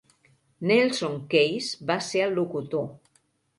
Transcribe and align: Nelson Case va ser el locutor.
Nelson 0.71 1.19
Case 1.35 1.91
va 1.93 1.99
ser 2.09 2.25
el 2.31 2.35
locutor. 2.41 2.91